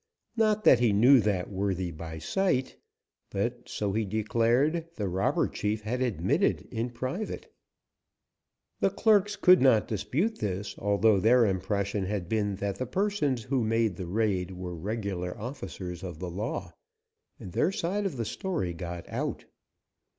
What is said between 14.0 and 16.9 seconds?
raid were regular officers of the law,